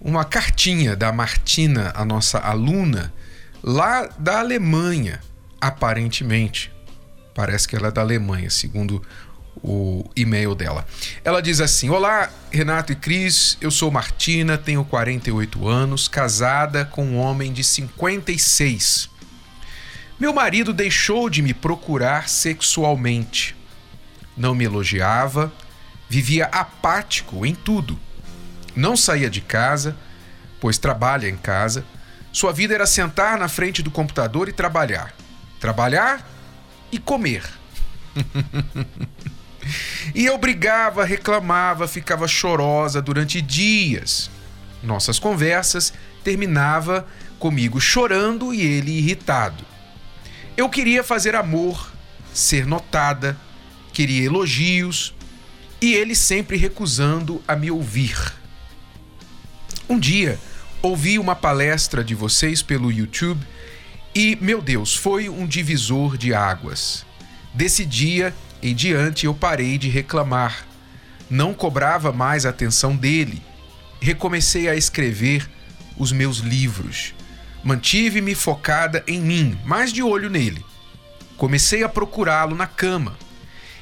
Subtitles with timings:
[0.00, 3.12] uma cartinha da Martina, a nossa aluna,
[3.62, 5.20] lá da Alemanha,
[5.60, 6.72] aparentemente.
[7.34, 9.02] Parece que ela é da Alemanha, segundo
[9.62, 10.86] o e-mail dela.
[11.24, 17.04] Ela diz assim: Olá, Renato e Cris, eu sou Martina, tenho 48 anos, casada com
[17.04, 19.10] um homem de 56.
[20.18, 23.56] Meu marido deixou de me procurar sexualmente.
[24.36, 25.52] Não me elogiava,
[26.08, 27.98] vivia apático em tudo
[28.74, 29.96] não saía de casa,
[30.60, 31.84] pois trabalha em casa.
[32.32, 35.14] Sua vida era sentar na frente do computador e trabalhar.
[35.60, 36.28] Trabalhar
[36.92, 37.44] e comer.
[40.14, 44.30] e eu brigava, reclamava, ficava chorosa durante dias.
[44.82, 47.06] Nossas conversas terminava
[47.38, 49.64] comigo chorando e ele irritado.
[50.56, 51.92] Eu queria fazer amor,
[52.32, 53.36] ser notada,
[53.92, 55.14] queria elogios
[55.80, 58.37] e ele sempre recusando a me ouvir.
[59.88, 60.38] Um dia
[60.82, 63.44] ouvi uma palestra de vocês pelo YouTube
[64.14, 67.06] e, meu Deus, foi um divisor de águas.
[67.54, 70.66] Desse dia em diante eu parei de reclamar.
[71.30, 73.42] Não cobrava mais a atenção dele.
[74.00, 75.48] Recomecei a escrever
[75.96, 77.14] os meus livros.
[77.64, 80.64] Mantive-me focada em mim, mais de olho nele.
[81.36, 83.16] Comecei a procurá-lo na cama.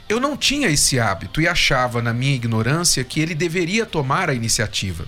[0.08, 4.34] Eu não tinha esse hábito e achava, na minha ignorância, que ele deveria tomar a
[4.34, 5.06] iniciativa.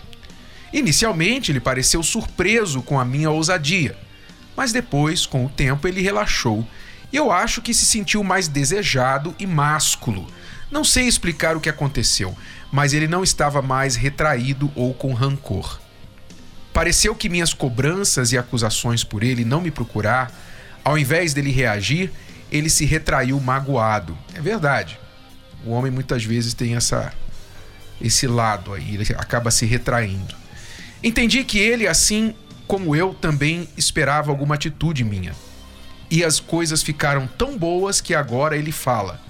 [0.72, 3.96] Inicialmente, ele pareceu surpreso com a minha ousadia,
[4.56, 6.66] mas depois, com o tempo, ele relaxou
[7.12, 10.26] e eu acho que se sentiu mais desejado e másculo.
[10.70, 12.36] Não sei explicar o que aconteceu,
[12.70, 15.80] mas ele não estava mais retraído ou com rancor.
[16.72, 20.30] Pareceu que minhas cobranças e acusações por ele não me procurar,
[20.84, 22.12] ao invés dele reagir,
[22.52, 24.16] ele se retraiu magoado.
[24.34, 24.98] É verdade.
[25.64, 27.12] O homem muitas vezes tem essa
[28.00, 30.34] esse lado aí, ele acaba se retraindo.
[31.02, 32.34] Entendi que ele, assim
[32.66, 35.34] como eu, também esperava alguma atitude minha.
[36.10, 39.20] E as coisas ficaram tão boas que agora ele fala: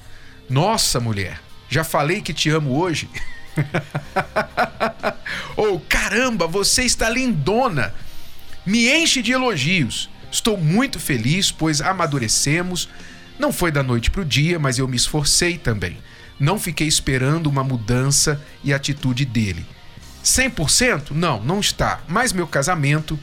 [0.49, 3.09] Nossa, mulher, já falei que te amo hoje?
[5.56, 7.95] Ou oh, caramba, você está lindona!
[8.65, 10.11] Me enche de elogios.
[10.31, 12.89] Estou muito feliz, pois amadurecemos.
[13.39, 15.97] Não foi da noite para o dia, mas eu me esforcei também.
[16.39, 19.67] Não fiquei esperando uma mudança e atitude dele
[20.37, 21.11] 100%?
[21.11, 22.00] Não, não está.
[22.09, 23.19] Mas meu casamento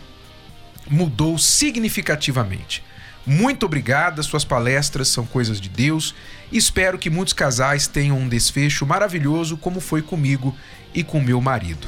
[0.90, 2.84] mudou significativamente.
[3.26, 6.14] Muito obrigada, suas palestras são coisas de Deus
[6.52, 10.56] espero que muitos casais tenham um desfecho maravilhoso como foi comigo
[10.94, 11.88] e com meu marido.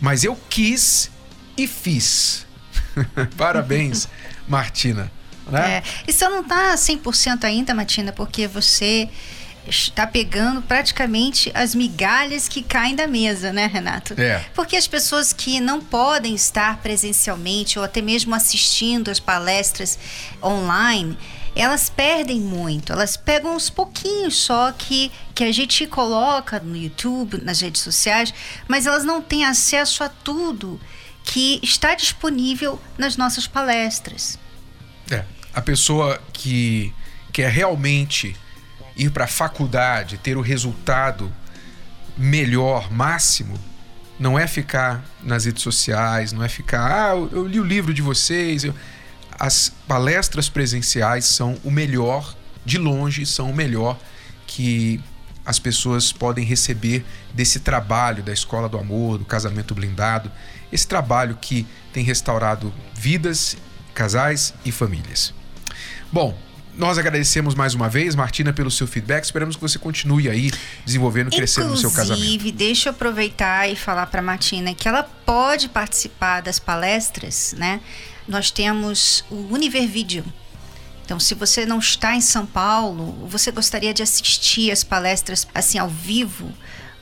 [0.00, 1.10] Mas eu quis
[1.56, 2.46] e fiz.
[3.36, 4.08] Parabéns,
[4.48, 5.10] Martina.
[5.46, 5.78] Né?
[5.78, 9.08] É, e você não está 100% ainda, Martina, porque você
[9.66, 14.20] está pegando praticamente as migalhas que caem da mesa, né, Renato?
[14.20, 14.44] É.
[14.54, 19.98] Porque as pessoas que não podem estar presencialmente ou até mesmo assistindo as palestras
[20.42, 21.16] online,
[21.54, 27.42] elas perdem muito, elas pegam uns pouquinhos só que, que a gente coloca no YouTube,
[27.42, 28.32] nas redes sociais,
[28.66, 30.80] mas elas não têm acesso a tudo
[31.24, 34.38] que está disponível nas nossas palestras.
[35.10, 35.24] É,
[35.54, 36.92] a pessoa que
[37.32, 38.36] quer realmente
[38.96, 41.32] ir para a faculdade, ter o resultado
[42.16, 43.58] melhor, máximo,
[44.18, 48.02] não é ficar nas redes sociais, não é ficar, ah, eu li o livro de
[48.02, 48.64] vocês.
[49.38, 53.98] As palestras presenciais são o melhor, de longe, são o melhor
[54.46, 55.02] que
[55.44, 57.04] as pessoas podem receber
[57.34, 60.30] desse trabalho da Escola do Amor, do Casamento Blindado,
[60.70, 63.56] esse trabalho que tem restaurado vidas,
[63.92, 65.34] casais e famílias.
[66.12, 66.38] Bom,
[66.76, 69.24] nós agradecemos mais uma vez, Martina, pelo seu feedback.
[69.24, 70.50] Esperamos que você continue aí
[70.84, 72.24] desenvolvendo, crescendo no seu casamento.
[72.24, 77.80] Inclusive, deixa eu aproveitar e falar para Martina que ela pode participar das palestras, né?
[78.26, 80.24] Nós temos o Univer Video.
[81.04, 85.78] Então, se você não está em São Paulo, você gostaria de assistir as palestras assim
[85.78, 86.52] ao vivo,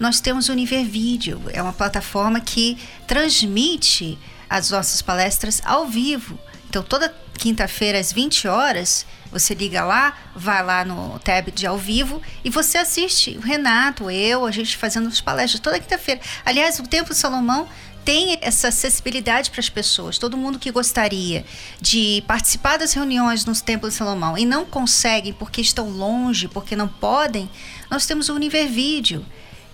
[0.00, 1.40] nós temos o Univer Video.
[1.52, 2.76] É uma plataforma que
[3.06, 4.18] transmite
[4.48, 6.38] as nossas palestras ao vivo.
[6.68, 11.78] Então, toda quinta-feira às 20 horas, você liga lá, vai lá no tab de ao
[11.78, 16.20] vivo e você assiste o Renato, eu, a gente fazendo as palestras toda quinta-feira.
[16.44, 17.68] Aliás, o Templo Salomão
[18.04, 20.18] tem essa acessibilidade para as pessoas.
[20.18, 21.44] Todo mundo que gostaria
[21.80, 26.74] de participar das reuniões nos templos de Salomão e não conseguem porque estão longe, porque
[26.74, 27.48] não podem,
[27.90, 29.24] nós temos o Univervídeo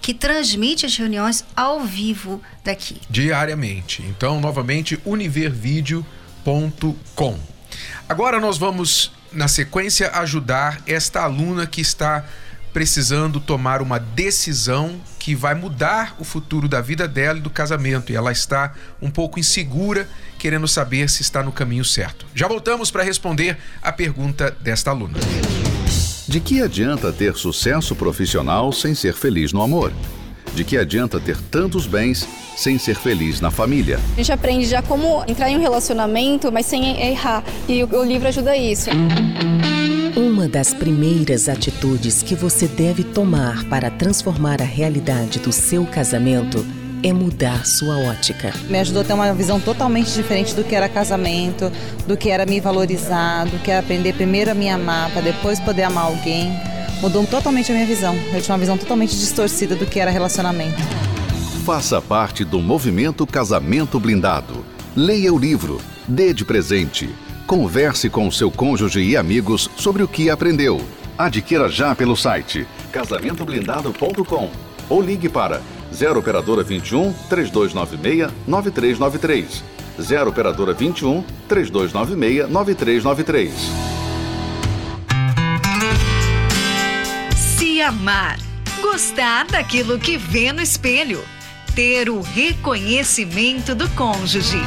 [0.00, 3.00] que transmite as reuniões ao vivo daqui.
[3.08, 4.02] Diariamente.
[4.02, 7.38] Então, novamente, univervideo.com.
[8.08, 12.24] Agora nós vamos, na sequência, ajudar esta aluna que está
[12.72, 18.12] precisando tomar uma decisão que vai mudar o futuro da vida dela e do casamento.
[18.12, 20.06] E ela está um pouco insegura,
[20.38, 22.26] querendo saber se está no caminho certo.
[22.34, 25.18] Já voltamos para responder a pergunta desta aluna.
[26.28, 29.92] De que adianta ter sucesso profissional sem ser feliz no amor?
[30.56, 32.26] De que adianta ter tantos bens
[32.56, 34.00] sem ser feliz na família?
[34.14, 37.44] A gente aprende já como entrar em um relacionamento, mas sem errar.
[37.68, 38.88] E o livro ajuda isso.
[40.16, 46.64] Uma das primeiras atitudes que você deve tomar para transformar a realidade do seu casamento
[47.02, 48.50] é mudar sua ótica.
[48.70, 51.70] Me ajudou a ter uma visão totalmente diferente do que era casamento,
[52.06, 55.60] do que era me valorizar, do que era aprender primeiro a me amar, para depois
[55.60, 56.50] poder amar alguém.
[57.00, 58.16] Mudou totalmente a minha visão.
[58.32, 60.80] Eu tinha uma visão totalmente distorcida do que era relacionamento.
[61.64, 64.64] Faça parte do movimento Casamento Blindado.
[64.94, 67.08] Leia o livro, dê de presente
[67.46, 70.80] Converse com seu cônjuge e amigos sobre o que aprendeu.
[71.16, 74.50] Adquira já pelo site casamentoblindado.com
[74.88, 75.62] ou ligue para
[75.94, 79.64] 0 operadora 21 3296 9393.
[80.00, 83.85] 0 operadora 21 3296 9393.
[87.86, 88.36] Amar,
[88.82, 91.24] gostar daquilo que vê no espelho,
[91.72, 94.58] ter o reconhecimento do cônjuge.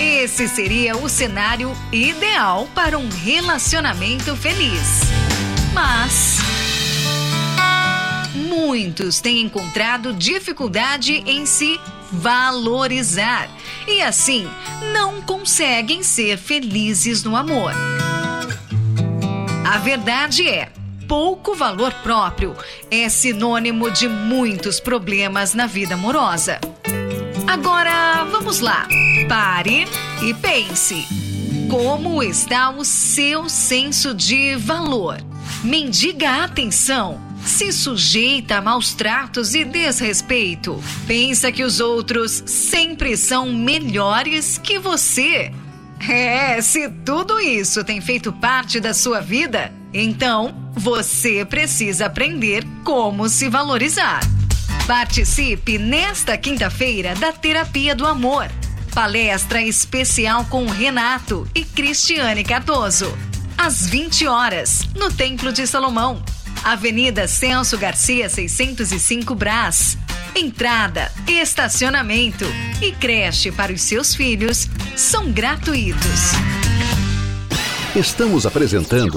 [0.00, 5.00] Esse seria o cenário ideal para um relacionamento feliz.
[5.74, 6.38] Mas
[8.32, 11.80] muitos têm encontrado dificuldade em se
[12.12, 13.48] valorizar
[13.88, 14.48] e assim
[14.92, 17.72] não conseguem ser felizes no amor.
[19.70, 20.68] A verdade é,
[21.06, 22.56] pouco valor próprio
[22.90, 26.58] é sinônimo de muitos problemas na vida amorosa.
[27.46, 28.88] Agora, vamos lá.
[29.28, 29.86] Pare
[30.24, 31.06] e pense.
[31.70, 35.18] Como está o seu senso de valor?
[35.62, 37.20] Mendiga atenção?
[37.46, 40.82] Se sujeita a maus tratos e desrespeito?
[41.06, 45.52] Pensa que os outros sempre são melhores que você?
[46.08, 53.28] É, se tudo isso tem feito parte da sua vida, então você precisa aprender como
[53.28, 54.20] se valorizar.
[54.86, 58.50] Participe nesta quinta-feira da Terapia do Amor.
[58.94, 63.16] Palestra especial com Renato e Cristiane Cardoso.
[63.56, 66.22] Às 20 horas, no Templo de Salomão.
[66.64, 69.96] Avenida Celso Garcia, 605 Brás.
[70.34, 72.44] Entrada, estacionamento
[72.80, 76.30] e creche para os seus filhos são gratuitos.
[77.96, 79.16] Estamos apresentando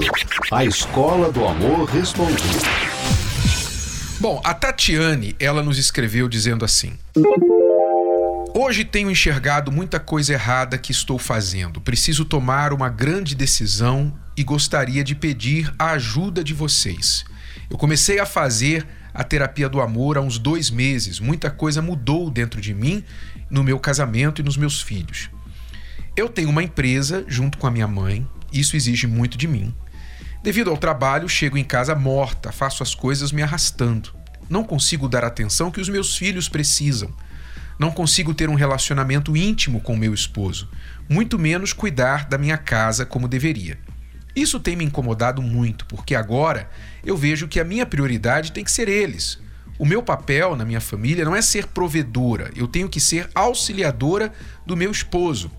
[0.50, 2.58] a Escola do Amor Respondido.
[4.18, 6.98] Bom, a Tatiane, ela nos escreveu dizendo assim:
[8.52, 11.80] Hoje tenho enxergado muita coisa errada que estou fazendo.
[11.80, 17.24] Preciso tomar uma grande decisão e gostaria de pedir a ajuda de vocês.
[17.70, 21.20] Eu comecei a fazer a terapia do amor há uns dois meses.
[21.20, 23.04] Muita coisa mudou dentro de mim,
[23.48, 25.30] no meu casamento e nos meus filhos.
[26.16, 29.72] Eu tenho uma empresa junto com a minha mãe, isso exige muito de mim.
[30.42, 34.10] Devido ao trabalho, chego em casa morta, faço as coisas me arrastando.
[34.50, 37.10] Não consigo dar atenção que os meus filhos precisam.
[37.78, 40.68] Não consigo ter um relacionamento íntimo com meu esposo,
[41.08, 43.78] muito menos cuidar da minha casa como deveria.
[44.34, 46.68] Isso tem me incomodado muito, porque agora
[47.04, 49.38] eu vejo que a minha prioridade tem que ser eles.
[49.78, 54.32] O meu papel na minha família não é ser provedora, eu tenho que ser auxiliadora
[54.64, 55.50] do meu esposo.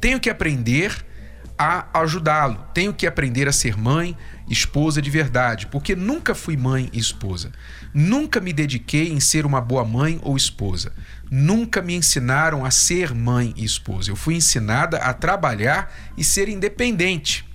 [0.00, 1.04] Tenho que aprender
[1.58, 2.58] a ajudá-lo.
[2.74, 4.16] Tenho que aprender a ser mãe,
[4.48, 7.52] esposa de verdade, porque nunca fui mãe e esposa.
[7.94, 10.92] Nunca me dediquei em ser uma boa mãe ou esposa.
[11.30, 14.10] Nunca me ensinaram a ser mãe e esposa.
[14.10, 17.48] Eu fui ensinada a trabalhar e ser independente.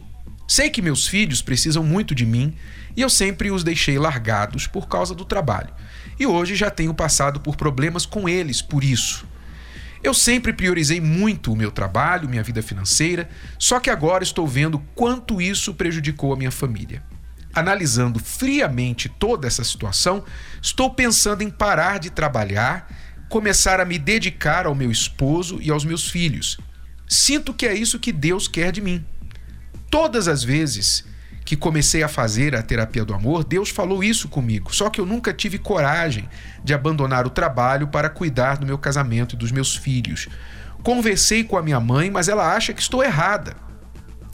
[0.47, 2.55] Sei que meus filhos precisam muito de mim
[2.95, 5.73] e eu sempre os deixei largados por causa do trabalho.
[6.17, 9.27] E hoje já tenho passado por problemas com eles por isso.
[10.01, 14.79] Eu sempre priorizei muito o meu trabalho, minha vida financeira, só que agora estou vendo
[14.95, 17.03] quanto isso prejudicou a minha família.
[17.53, 20.23] Analisando friamente toda essa situação,
[20.61, 22.87] estou pensando em parar de trabalhar,
[23.27, 26.57] começar a me dedicar ao meu esposo e aos meus filhos.
[27.07, 29.03] Sinto que é isso que Deus quer de mim.
[29.89, 31.05] Todas as vezes
[31.45, 34.75] que comecei a fazer a terapia do amor, Deus falou isso comigo.
[34.75, 36.27] Só que eu nunca tive coragem
[36.61, 40.27] de abandonar o trabalho para cuidar do meu casamento e dos meus filhos.
[40.83, 43.55] Conversei com a minha mãe, mas ela acha que estou errada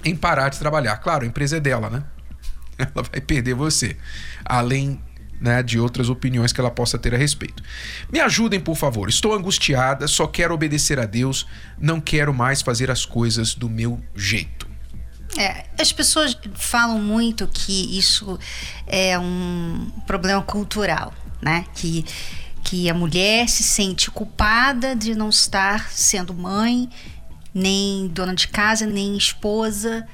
[0.03, 0.97] em parar de trabalhar.
[0.97, 2.03] Claro, a empresa é dela, né?
[2.77, 3.95] Ela vai perder você.
[4.43, 4.99] Além
[5.39, 7.61] né, de outras opiniões que ela possa ter a respeito.
[8.11, 9.09] Me ajudem, por favor.
[9.09, 11.45] Estou angustiada, só quero obedecer a Deus,
[11.77, 14.72] não quero mais fazer as coisas do meu jeito.
[15.37, 18.37] É, as pessoas falam muito que isso
[18.85, 21.65] é um problema cultural, né?
[21.73, 22.05] Que,
[22.63, 26.87] que a mulher se sente culpada de não estar sendo mãe,
[27.53, 30.07] nem dona de casa, nem esposa.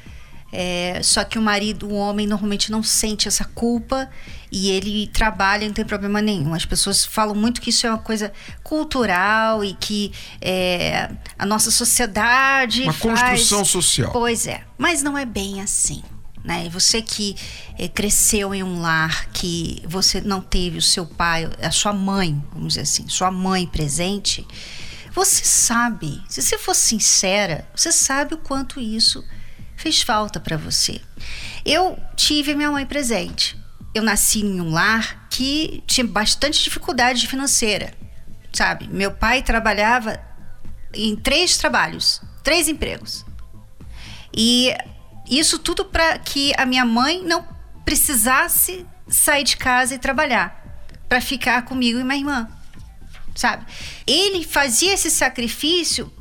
[0.51, 4.09] É, só que o marido, o homem, normalmente não sente essa culpa
[4.51, 6.53] e ele trabalha, não tem problema nenhum.
[6.53, 11.69] As pessoas falam muito que isso é uma coisa cultural e que é, a nossa
[11.69, 12.83] sociedade.
[12.83, 13.21] Uma faz...
[13.21, 14.11] construção social.
[14.11, 16.01] Pois é, mas não é bem assim.
[16.43, 16.65] Né?
[16.65, 17.35] E você que
[17.77, 22.41] é, cresceu em um lar que você não teve o seu pai, a sua mãe,
[22.53, 24.47] vamos dizer assim, sua mãe presente,
[25.13, 29.23] você sabe, se você for sincera, você sabe o quanto isso
[29.79, 31.01] fez falta para você.
[31.65, 33.57] Eu tive minha mãe presente
[33.93, 37.93] eu nasci em um lar que tinha bastante dificuldade financeira,
[38.53, 38.87] sabe?
[38.87, 40.19] Meu pai trabalhava
[40.93, 43.25] em três trabalhos, três empregos.
[44.33, 44.73] E
[45.29, 47.47] isso tudo para que a minha mãe não
[47.83, 50.57] precisasse sair de casa e trabalhar,
[51.07, 52.47] para ficar comigo e minha irmã,
[53.35, 53.65] sabe?
[54.05, 56.11] Ele fazia esse sacrifício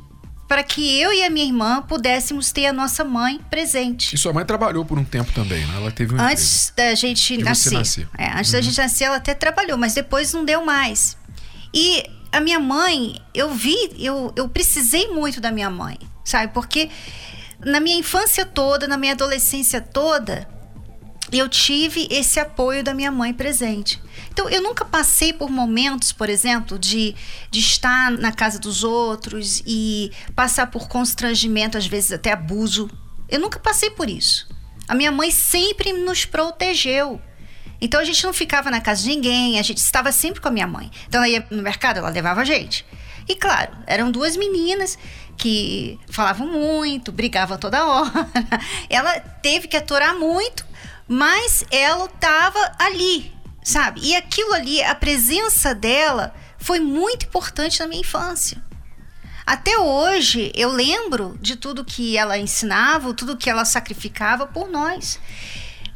[0.49, 4.15] para que eu e a minha irmã pudéssemos ter a nossa mãe presente.
[4.15, 5.75] E sua mãe trabalhou por um tempo também, né?
[5.75, 6.89] Ela teve um Antes emprego.
[6.89, 8.09] da gente nascer.
[8.17, 8.57] É, antes uhum.
[8.57, 11.15] da gente nascer, ela até trabalhou, mas depois não deu mais.
[11.71, 16.51] E a minha mãe, eu vi, eu, eu precisei muito da minha mãe, sabe?
[16.51, 16.89] Porque
[17.63, 20.47] na minha infância toda, na minha adolescência toda,
[21.31, 24.01] eu tive esse apoio da minha mãe presente.
[24.39, 27.13] Então, eu nunca passei por momentos, por exemplo, de,
[27.51, 32.89] de estar na casa dos outros e passar por constrangimento, às vezes até abuso.
[33.27, 34.47] Eu nunca passei por isso.
[34.87, 37.21] A minha mãe sempre nos protegeu.
[37.81, 40.51] Então a gente não ficava na casa de ninguém, a gente estava sempre com a
[40.51, 40.89] minha mãe.
[41.05, 42.85] Então ela ia no mercado, ela levava a gente.
[43.27, 44.97] E claro, eram duas meninas
[45.35, 48.09] que falavam muito, brigavam toda hora.
[48.89, 50.65] Ela teve que aturar muito
[51.09, 54.01] mas ela estava ali, sabe?
[54.03, 58.61] E aquilo ali, a presença dela foi muito importante na minha infância.
[59.45, 65.19] Até hoje eu lembro de tudo que ela ensinava, tudo que ela sacrificava por nós.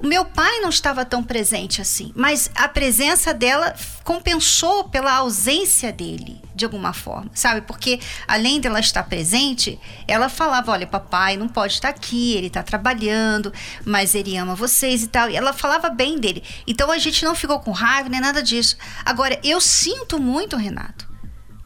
[0.04, 5.94] O meu pai não estava tão presente assim, mas a presença dela compensou pela ausência
[5.94, 7.62] dele, de alguma forma, sabe?
[7.62, 12.62] Porque além dela estar presente, ela falava: olha, papai não pode estar aqui, ele está
[12.62, 13.54] trabalhando,
[13.86, 15.30] mas ele ama vocês e tal.
[15.30, 16.44] E ela falava bem dele.
[16.68, 18.76] Então a gente não ficou com raiva nem nada disso.
[19.06, 21.10] Agora, eu sinto muito, Renato,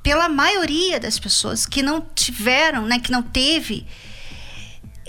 [0.03, 3.88] pela maioria das pessoas que não tiveram, né, que não teve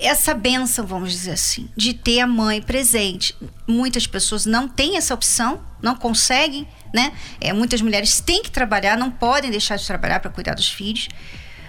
[0.01, 3.35] essa benção, vamos dizer assim, de ter a mãe presente.
[3.67, 7.13] Muitas pessoas não têm essa opção, não conseguem, né?
[7.41, 11.09] É, muitas mulheres têm que trabalhar, não podem deixar de trabalhar para cuidar dos filhos.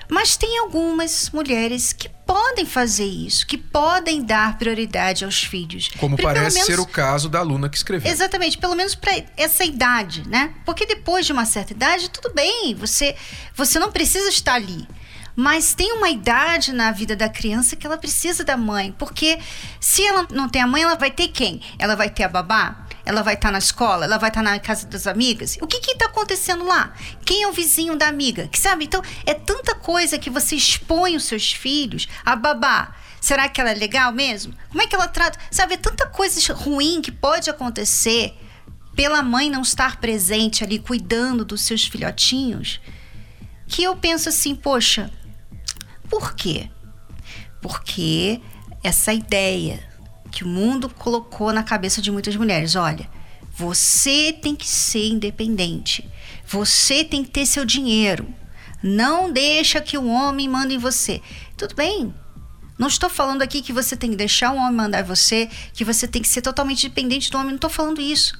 [0.09, 5.91] Mas tem algumas mulheres que podem fazer isso, que podem dar prioridade aos filhos.
[6.00, 8.12] Como parece menos, ser o caso da aluna que escreveu.
[8.12, 10.55] Exatamente, pelo menos para essa idade, né?
[10.65, 13.15] Porque depois de uma certa idade, tudo bem, você,
[13.55, 14.88] você não precisa estar ali.
[15.39, 19.39] Mas tem uma idade na vida da criança que ela precisa da mãe, porque
[19.79, 21.62] se ela não tem a mãe, ela vai ter quem?
[21.79, 22.86] Ela vai ter a babá?
[23.05, 24.03] Ela vai estar tá na escola?
[24.03, 25.58] Ela vai estar tá na casa das amigas?
[25.62, 26.93] O que está acontecendo lá?
[27.24, 28.50] Quem é o vizinho da amiga?
[28.50, 28.84] Que sabe?
[28.84, 32.93] Então é tanta coisa que você expõe os seus filhos a babá.
[33.22, 34.53] Será que ela é legal mesmo?
[34.67, 35.39] Como é que ela trata?
[35.50, 38.38] Sabe, é tanta coisa ruim que pode acontecer
[38.93, 42.81] pela mãe não estar presente ali cuidando dos seus filhotinhos,
[43.69, 45.10] que eu penso assim, poxa,
[46.10, 46.70] por quê?
[47.62, 48.42] Porque
[48.84, 49.88] essa ideia
[50.32, 53.10] que o mundo colocou na cabeça de muitas mulheres, olha,
[53.56, 56.10] você tem que ser independente.
[56.48, 58.28] Você tem que ter seu dinheiro.
[58.82, 61.22] Não deixa que o homem mande em você.
[61.58, 62.13] Tudo bem.
[62.78, 66.08] Não estou falando aqui que você tem que deixar o homem mandar você, que você
[66.08, 67.50] tem que ser totalmente dependente do homem.
[67.50, 68.39] Não estou falando isso.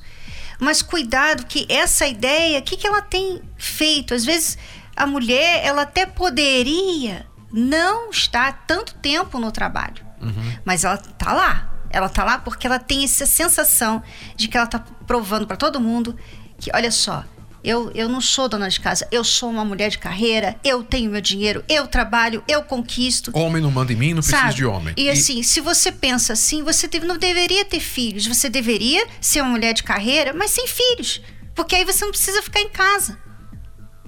[0.58, 4.14] Mas cuidado que essa ideia, o que, que ela tem feito?
[4.14, 4.58] Às vezes
[4.96, 10.04] a mulher, ela até poderia não está tanto tempo no trabalho.
[10.22, 10.54] Uhum.
[10.66, 11.74] Mas ela está lá.
[11.92, 14.04] Ela está lá porque ela tem essa sensação
[14.36, 16.16] de que ela está provando para todo mundo
[16.60, 17.24] que, olha só,
[17.62, 21.12] Eu, eu não sou dona de casa, eu sou uma mulher de carreira, eu tenho
[21.12, 23.32] meu dinheiro, eu trabalho, eu conquisto.
[23.36, 24.44] Homem não manda em mim, não Sabe?
[24.44, 24.94] preciso de homem.
[24.96, 28.26] E, assim, se você pensa assim, você deve- não deveria ter filhos.
[28.28, 31.22] Você deveria ser uma mulher de carreira, mas sem filhos.
[31.54, 33.18] Porque aí você não precisa ficar em casa.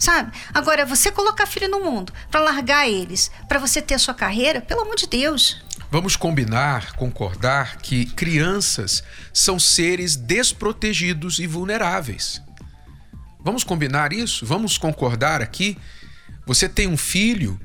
[0.01, 0.31] Sabe?
[0.51, 4.59] Agora, você colocar filho no mundo pra largar eles, pra você ter a sua carreira,
[4.59, 5.63] pelo amor de Deus.
[5.91, 12.41] Vamos combinar, concordar que crianças são seres desprotegidos e vulneráveis.
[13.39, 14.43] Vamos combinar isso?
[14.43, 15.77] Vamos concordar aqui?
[16.47, 17.61] Você tem um filho,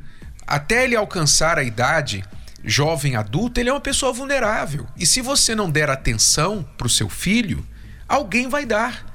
[0.46, 2.22] até ele alcançar a idade
[2.62, 4.86] jovem adulta, ele é uma pessoa vulnerável.
[4.94, 7.66] E se você não der atenção para o seu filho,
[8.06, 9.06] alguém vai dar.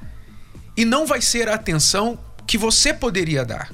[0.76, 3.70] E não vai ser a atenção que você poderia dar.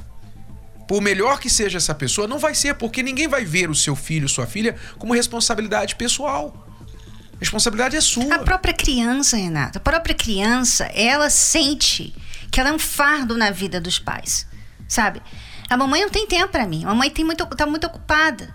[0.87, 3.95] Por melhor que seja essa pessoa, não vai ser, porque ninguém vai ver o seu
[3.95, 6.67] filho, sua filha, como responsabilidade pessoal.
[7.39, 8.35] Responsabilidade é sua.
[8.35, 12.15] A própria criança, Renata, a própria criança, ela sente
[12.51, 14.47] que ela é um fardo na vida dos pais,
[14.89, 15.23] sabe?
[15.69, 18.55] A mamãe não tem tempo pra mim, a mamãe tem muito, tá muito ocupada.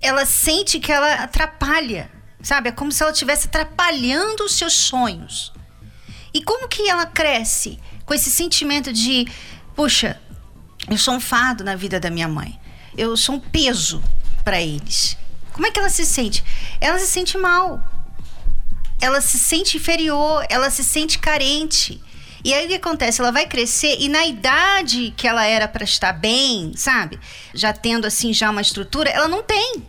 [0.00, 2.10] Ela sente que ela atrapalha,
[2.42, 2.68] sabe?
[2.68, 5.52] É como se ela estivesse atrapalhando os seus sonhos.
[6.34, 9.26] E como que ela cresce com esse sentimento de,
[9.74, 10.20] puxa,
[10.90, 12.58] eu sou um fardo na vida da minha mãe.
[12.96, 14.02] Eu sou um peso
[14.44, 15.16] pra eles.
[15.52, 16.44] Como é que ela se sente?
[16.80, 17.82] Ela se sente mal.
[19.00, 22.02] Ela se sente inferior, ela se sente carente.
[22.44, 23.20] E aí o que acontece?
[23.20, 27.18] Ela vai crescer e na idade que ela era pra estar bem, sabe?
[27.54, 29.82] Já tendo assim já uma estrutura, ela não tem.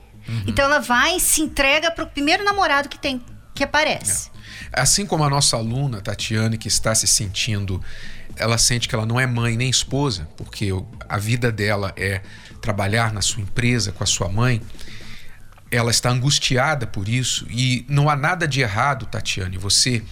[0.48, 3.22] Então ela vai e se entrega pro primeiro namorado que tem,
[3.54, 4.32] que aparece.
[4.76, 7.82] Assim como a nossa aluna Tatiane, que está se sentindo,
[8.36, 10.70] ela sente que ela não é mãe nem esposa, porque
[11.08, 12.22] a vida dela é
[12.62, 14.62] trabalhar na sua empresa com a sua mãe.
[15.72, 20.04] Ela está angustiada por isso e não há nada de errado, Tatiane, você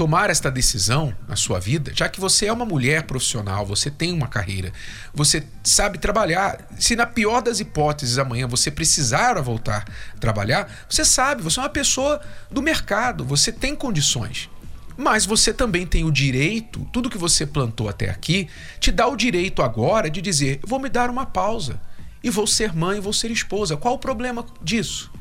[0.00, 4.14] tomar esta decisão na sua vida, já que você é uma mulher profissional, você tem
[4.14, 4.72] uma carreira,
[5.12, 6.66] você sabe trabalhar.
[6.78, 9.84] Se na pior das hipóteses amanhã você precisar voltar
[10.16, 12.18] a trabalhar, você sabe, você é uma pessoa
[12.50, 14.48] do mercado, você tem condições.
[14.96, 19.14] Mas você também tem o direito, tudo que você plantou até aqui, te dá o
[19.14, 21.78] direito agora de dizer: vou me dar uma pausa
[22.24, 23.76] e vou ser mãe, vou ser esposa.
[23.76, 25.12] Qual o problema disso?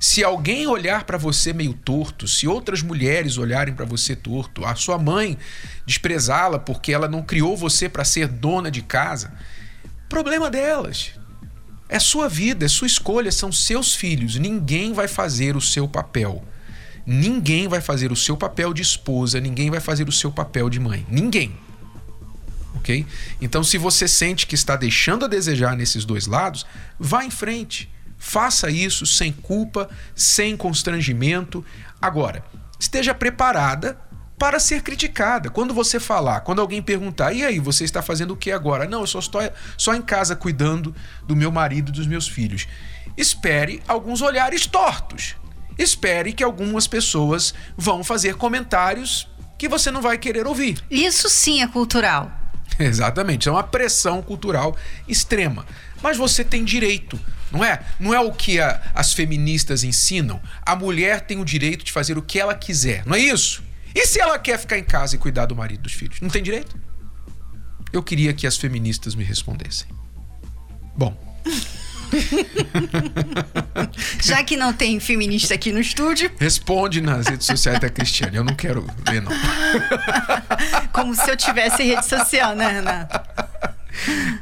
[0.00, 4.74] Se alguém olhar para você meio torto, se outras mulheres olharem para você torto, a
[4.76, 5.36] sua mãe
[5.84, 9.32] desprezá-la porque ela não criou você para ser dona de casa,
[10.08, 11.12] problema delas.
[11.88, 14.36] É sua vida, é sua escolha, são seus filhos.
[14.36, 16.44] Ninguém vai fazer o seu papel.
[17.06, 20.78] Ninguém vai fazer o seu papel de esposa, ninguém vai fazer o seu papel de
[20.78, 21.06] mãe.
[21.08, 21.56] Ninguém.
[22.76, 23.06] Ok?
[23.40, 26.66] Então, se você sente que está deixando a desejar nesses dois lados,
[26.98, 27.90] vá em frente.
[28.18, 31.64] Faça isso sem culpa, sem constrangimento.
[32.00, 32.44] Agora,
[32.78, 33.98] esteja preparada
[34.38, 35.50] para ser criticada.
[35.50, 38.86] Quando você falar, quando alguém perguntar, e aí, você está fazendo o que agora?
[38.86, 39.40] Não, eu só estou
[39.76, 42.68] só em casa cuidando do meu marido e dos meus filhos.
[43.16, 45.34] Espere alguns olhares tortos.
[45.76, 50.80] Espere que algumas pessoas vão fazer comentários que você não vai querer ouvir.
[50.90, 52.30] Isso sim é cultural.
[52.78, 54.76] Exatamente, é uma pressão cultural
[55.08, 55.66] extrema.
[56.00, 57.18] Mas você tem direito,
[57.50, 57.80] não é?
[57.98, 60.40] Não é o que a- as feministas ensinam.
[60.64, 63.62] A mulher tem o direito de fazer o que ela quiser, não é isso?
[63.94, 66.20] E se ela quer ficar em casa e cuidar do marido e dos filhos?
[66.20, 66.76] Não tem direito?
[67.92, 69.86] Eu queria que as feministas me respondessem.
[70.96, 71.16] Bom,
[74.22, 78.36] Já que não tem feminista aqui no estúdio, responde nas redes sociais da Cristiane.
[78.36, 79.32] Eu não quero ler, não.
[80.92, 83.47] como se eu tivesse rede social, né, Renata?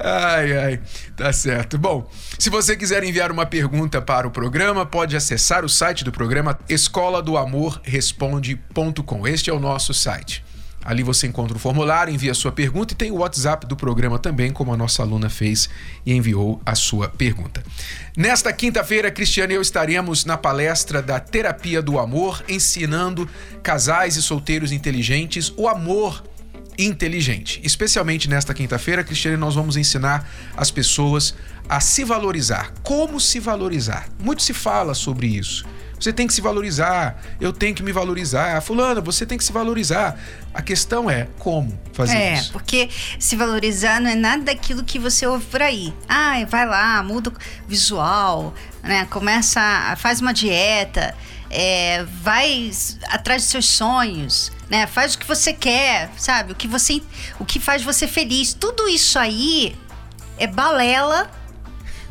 [0.01, 0.81] Ai, ai,
[1.17, 1.79] tá certo.
[1.79, 6.13] Bom, se você quiser enviar uma pergunta para o programa, pode acessar o site do
[6.13, 9.27] programa escola do amor responde.com.
[9.27, 10.45] Este é o nosso site.
[10.87, 14.21] Ali você encontra o formulário, envia a sua pergunta e tem o WhatsApp do programa
[14.21, 15.69] também, como a nossa aluna fez
[16.07, 17.61] e enviou a sua pergunta.
[18.17, 23.29] Nesta quinta-feira, Cristiane e eu estaremos na palestra da Terapia do Amor, ensinando
[23.65, 26.23] casais e solteiros inteligentes o amor
[26.79, 27.61] inteligente.
[27.65, 31.35] Especialmente nesta quinta-feira, Cristiane, nós vamos ensinar as pessoas
[31.69, 32.73] a se valorizar.
[32.83, 34.09] Como se valorizar?
[34.19, 35.65] Muito se fala sobre isso.
[35.99, 38.61] Você tem que se valorizar, eu tenho que me valorizar.
[38.61, 40.19] Fulana, você tem que se valorizar.
[40.53, 42.53] A questão é como fazer É, isso.
[42.53, 45.95] porque se valorizar não é nada daquilo que você ouve por aí.
[46.07, 47.35] Ah, vai lá, muda o
[47.67, 49.07] visual, né?
[49.09, 51.15] Começa, a- faz uma dieta,
[51.49, 52.71] é, vai
[53.09, 54.87] atrás dos seus sonhos, né?
[54.87, 56.53] Faz o que você quer, sabe?
[56.53, 57.03] O que você,
[57.39, 58.53] o que faz você feliz.
[58.53, 59.77] Tudo isso aí
[60.39, 61.31] é balela,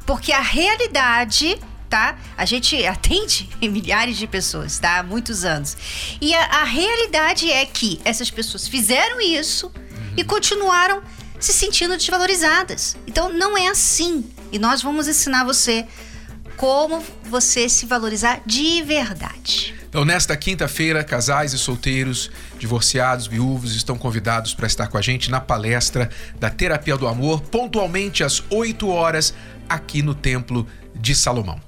[0.06, 2.18] porque a realidade tá?
[2.36, 5.00] A gente atende milhares de pessoas, tá?
[5.00, 5.78] Há muitos anos.
[6.20, 9.72] E a, a realidade é que essas pessoas fizeram isso
[10.18, 11.02] e continuaram
[11.40, 12.98] se sentindo desvalorizadas.
[13.08, 14.30] Então não é assim.
[14.52, 15.86] E nós vamos ensinar você
[16.58, 19.76] como você se valorizar de verdade.
[19.96, 22.30] Então, nesta quinta-feira, casais e solteiros,
[22.60, 27.40] divorciados, viúvos estão convidados para estar com a gente na palestra da Terapia do Amor,
[27.40, 29.34] pontualmente às 8 horas,
[29.70, 31.62] aqui no Templo de Salomão.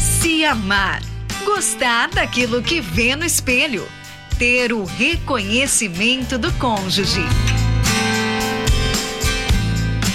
[0.00, 1.02] Se amar,
[1.44, 3.86] gostar daquilo que vê no espelho,
[4.38, 7.20] ter o reconhecimento do cônjuge.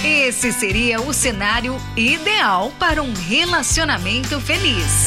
[0.04, 5.06] Esse seria o cenário ideal para um relacionamento feliz.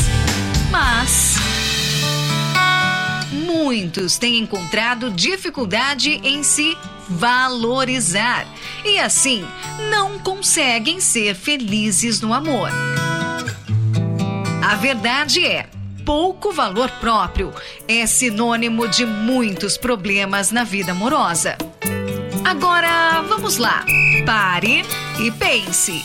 [0.70, 1.37] Mas
[3.33, 6.76] muitos têm encontrado dificuldade em se
[7.09, 8.46] valorizar
[8.85, 9.44] e assim
[9.90, 12.70] não conseguem ser felizes no amor.
[14.62, 15.68] A verdade é,
[16.04, 17.52] pouco valor próprio
[17.88, 21.59] é sinônimo de muitos problemas na vida amorosa.
[22.44, 23.85] Agora, vamos lá.
[24.24, 24.85] Pare
[25.18, 26.04] e pense.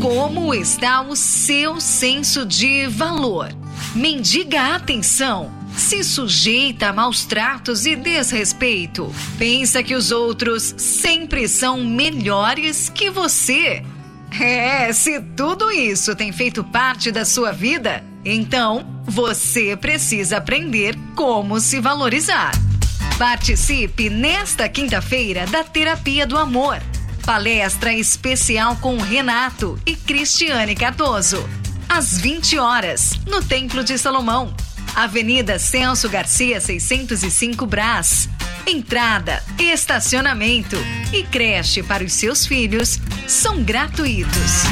[0.00, 3.63] Como está o seu senso de valor?
[3.94, 11.84] Mendiga atenção, se sujeita a maus tratos e desrespeito, pensa que os outros sempre são
[11.84, 13.84] melhores que você.
[14.40, 21.60] É, se tudo isso tem feito parte da sua vida, então você precisa aprender como
[21.60, 22.52] se valorizar.
[23.18, 26.82] Participe nesta quinta-feira da Terapia do Amor.
[27.24, 31.48] Palestra especial com Renato e Cristiane Cardoso
[31.88, 34.54] às 20 horas, no Templo de Salomão.
[34.94, 38.28] Avenida Celso Garcia, 605 Brás.
[38.66, 40.76] Entrada, estacionamento
[41.12, 44.64] e creche para os seus filhos são gratuitos.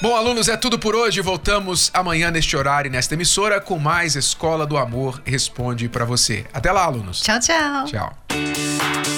[0.00, 1.20] Bom, alunos, é tudo por hoje.
[1.20, 6.46] Voltamos amanhã neste horário, nesta emissora, com mais Escola do Amor Responde para você.
[6.52, 7.20] Até lá, alunos.
[7.20, 7.84] Tchau, tchau.
[7.86, 9.17] Tchau.